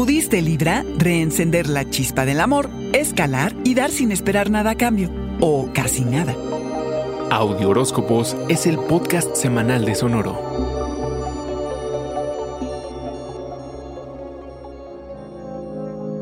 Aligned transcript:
Pudiste, 0.00 0.40
Libra, 0.40 0.82
reencender 0.96 1.68
la 1.68 1.90
chispa 1.90 2.24
del 2.24 2.40
amor, 2.40 2.70
escalar 2.94 3.54
y 3.64 3.74
dar 3.74 3.90
sin 3.90 4.12
esperar 4.12 4.48
nada 4.48 4.70
a 4.70 4.74
cambio, 4.74 5.10
o 5.40 5.68
casi 5.74 6.06
nada. 6.06 6.34
Audio 7.30 7.68
Horóscopos 7.68 8.34
es 8.48 8.64
el 8.64 8.78
podcast 8.78 9.36
semanal 9.36 9.84
de 9.84 9.94
Sonoro. 9.94 10.79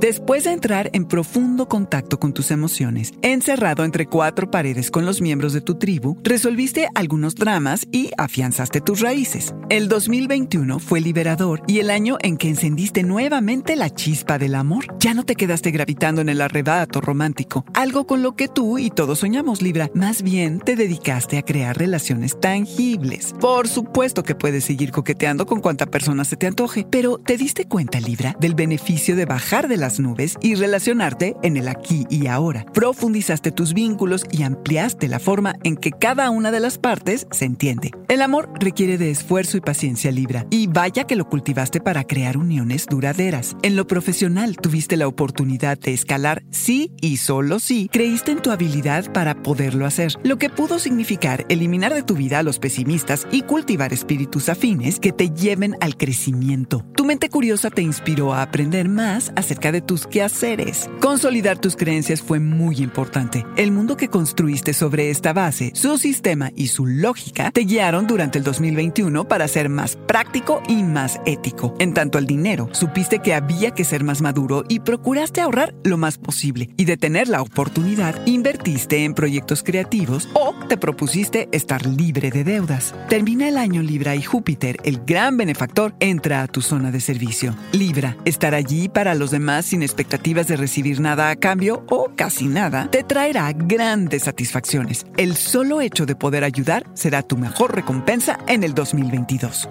Después 0.00 0.44
de 0.44 0.52
entrar 0.52 0.90
en 0.92 1.06
profundo 1.06 1.68
contacto 1.68 2.20
con 2.20 2.32
tus 2.32 2.52
emociones, 2.52 3.14
encerrado 3.20 3.82
entre 3.82 4.06
cuatro 4.06 4.48
paredes 4.48 4.92
con 4.92 5.04
los 5.04 5.20
miembros 5.20 5.52
de 5.52 5.60
tu 5.60 5.74
tribu, 5.74 6.16
resolviste 6.22 6.88
algunos 6.94 7.34
dramas 7.34 7.84
y 7.90 8.12
afianzaste 8.16 8.80
tus 8.80 9.00
raíces. 9.00 9.56
El 9.70 9.88
2021 9.88 10.78
fue 10.78 11.00
liberador 11.00 11.62
y 11.66 11.80
el 11.80 11.90
año 11.90 12.16
en 12.20 12.36
que 12.36 12.48
encendiste 12.48 13.02
nuevamente 13.02 13.74
la 13.74 13.90
chispa 13.90 14.38
del 14.38 14.54
amor. 14.54 14.86
Ya 15.00 15.14
no 15.14 15.24
te 15.24 15.34
quedaste 15.34 15.72
gravitando 15.72 16.20
en 16.20 16.28
el 16.28 16.42
arrebato 16.42 17.00
romántico, 17.00 17.64
algo 17.74 18.06
con 18.06 18.22
lo 18.22 18.36
que 18.36 18.46
tú 18.46 18.78
y 18.78 18.90
todos 18.90 19.18
soñamos, 19.18 19.62
Libra. 19.62 19.90
Más 19.94 20.22
bien 20.22 20.60
te 20.60 20.76
dedicaste 20.76 21.38
a 21.38 21.42
crear 21.42 21.76
relaciones 21.76 22.38
tangibles. 22.38 23.34
Por 23.40 23.66
supuesto 23.66 24.22
que 24.22 24.36
puedes 24.36 24.62
seguir 24.62 24.92
coqueteando 24.92 25.44
con 25.44 25.60
cuanta 25.60 25.86
persona 25.86 26.24
se 26.24 26.36
te 26.36 26.46
antoje, 26.46 26.86
pero 26.88 27.18
¿te 27.18 27.36
diste 27.36 27.66
cuenta, 27.66 27.98
Libra, 27.98 28.36
del 28.38 28.54
beneficio 28.54 29.16
de 29.16 29.24
bajar 29.24 29.66
de 29.66 29.76
la 29.76 29.87
nubes 29.98 30.36
y 30.42 30.54
relacionarte 30.54 31.36
en 31.42 31.56
el 31.56 31.68
aquí 31.68 32.06
y 32.10 32.26
ahora. 32.26 32.66
Profundizaste 32.74 33.50
tus 33.50 33.72
vínculos 33.72 34.24
y 34.30 34.42
ampliaste 34.42 35.08
la 35.08 35.18
forma 35.18 35.54
en 35.64 35.76
que 35.76 35.92
cada 35.92 36.30
una 36.30 36.50
de 36.50 36.60
las 36.60 36.78
partes 36.78 37.26
se 37.30 37.46
entiende. 37.46 37.92
El 38.08 38.22
amor 38.22 38.50
requiere 38.60 38.98
de 38.98 39.10
esfuerzo 39.10 39.56
y 39.56 39.60
paciencia 39.60 40.12
Libra, 40.12 40.46
y 40.50 40.66
vaya 40.66 41.04
que 41.04 41.16
lo 41.16 41.28
cultivaste 41.28 41.80
para 41.80 42.04
crear 42.04 42.36
uniones 42.36 42.86
duraderas. 42.86 43.56
En 43.62 43.76
lo 43.76 43.86
profesional 43.86 44.56
tuviste 44.56 44.96
la 44.96 45.08
oportunidad 45.08 45.78
de 45.78 45.94
escalar 45.94 46.42
sí 46.50 46.92
y 47.00 47.16
solo 47.16 47.58
sí 47.58 47.88
creíste 47.90 48.32
en 48.32 48.42
tu 48.42 48.50
habilidad 48.50 49.12
para 49.12 49.42
poderlo 49.42 49.86
hacer, 49.86 50.14
lo 50.22 50.38
que 50.38 50.50
pudo 50.50 50.78
significar 50.78 51.46
eliminar 51.48 51.94
de 51.94 52.02
tu 52.02 52.14
vida 52.14 52.38
a 52.38 52.42
los 52.42 52.58
pesimistas 52.58 53.26
y 53.30 53.42
cultivar 53.42 53.92
espíritus 53.92 54.48
afines 54.48 55.00
que 55.00 55.12
te 55.12 55.30
lleven 55.30 55.76
al 55.80 55.96
crecimiento. 55.96 56.84
Tu 56.94 57.04
mente 57.04 57.28
curiosa 57.28 57.70
te 57.70 57.82
inspiró 57.82 58.34
a 58.34 58.42
aprender 58.42 58.88
más 58.88 59.32
acerca 59.36 59.72
de 59.72 59.77
tus 59.80 60.06
quehaceres. 60.06 60.88
Consolidar 61.00 61.58
tus 61.58 61.76
creencias 61.76 62.22
fue 62.22 62.40
muy 62.40 62.78
importante. 62.78 63.44
El 63.56 63.72
mundo 63.72 63.96
que 63.96 64.08
construiste 64.08 64.72
sobre 64.72 65.10
esta 65.10 65.32
base, 65.32 65.72
su 65.74 65.98
sistema 65.98 66.50
y 66.54 66.68
su 66.68 66.86
lógica 66.86 67.50
te 67.50 67.62
guiaron 67.62 68.06
durante 68.06 68.38
el 68.38 68.44
2021 68.44 69.26
para 69.26 69.48
ser 69.48 69.68
más 69.68 69.96
práctico 69.96 70.62
y 70.68 70.82
más 70.82 71.20
ético. 71.26 71.74
En 71.78 71.94
tanto 71.94 72.18
al 72.18 72.26
dinero, 72.26 72.68
supiste 72.72 73.20
que 73.20 73.34
había 73.34 73.72
que 73.72 73.84
ser 73.84 74.04
más 74.04 74.20
maduro 74.20 74.64
y 74.68 74.80
procuraste 74.80 75.40
ahorrar 75.40 75.74
lo 75.84 75.96
más 75.98 76.18
posible. 76.18 76.70
Y 76.76 76.84
de 76.84 76.96
tener 76.96 77.28
la 77.28 77.42
oportunidad, 77.42 78.14
invertiste 78.26 79.04
en 79.04 79.14
proyectos 79.14 79.62
creativos 79.62 80.28
o 80.34 80.54
te 80.68 80.76
propusiste 80.76 81.48
estar 81.52 81.86
libre 81.86 82.30
de 82.30 82.44
deudas. 82.44 82.94
Termina 83.08 83.48
el 83.48 83.56
año 83.56 83.82
Libra 83.82 84.14
y 84.14 84.22
Júpiter, 84.22 84.78
el 84.84 85.00
gran 85.04 85.36
benefactor, 85.36 85.94
entra 86.00 86.42
a 86.42 86.46
tu 86.46 86.60
zona 86.60 86.90
de 86.90 87.00
servicio. 87.00 87.54
Libra, 87.72 88.16
estar 88.24 88.54
allí 88.54 88.88
para 88.88 89.14
los 89.14 89.30
demás 89.30 89.67
sin 89.68 89.82
expectativas 89.82 90.48
de 90.48 90.56
recibir 90.56 91.00
nada 91.00 91.30
a 91.30 91.36
cambio 91.36 91.84
o 91.88 92.10
casi 92.16 92.46
nada, 92.46 92.90
te 92.90 93.04
traerá 93.04 93.52
grandes 93.52 94.24
satisfacciones. 94.24 95.06
El 95.16 95.36
solo 95.36 95.80
hecho 95.80 96.06
de 96.06 96.16
poder 96.16 96.42
ayudar 96.44 96.84
será 96.94 97.22
tu 97.22 97.36
mejor 97.36 97.74
recompensa 97.74 98.38
en 98.46 98.64
el 98.64 98.74
2022. 98.74 99.68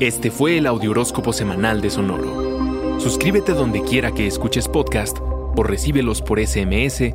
Este 0.00 0.30
fue 0.30 0.58
el 0.58 0.66
Audioróscopo 0.68 1.32
Semanal 1.32 1.80
de 1.80 1.90
Sonoro. 1.90 3.00
Suscríbete 3.00 3.52
donde 3.52 3.82
quiera 3.82 4.12
que 4.12 4.28
escuches 4.28 4.68
podcast 4.68 5.18
o 5.20 5.62
recíbelos 5.64 6.22
por 6.22 6.38
SMS 6.38 7.14